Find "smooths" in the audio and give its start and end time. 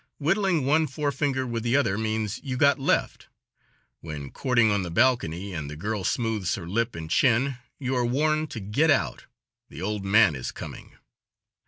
6.03-6.55